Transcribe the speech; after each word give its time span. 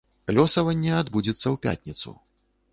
Лёсаванне 0.37 0.91
адбудзецца 1.01 1.43
ў 1.43 1.55
пятніцу. 1.67 2.19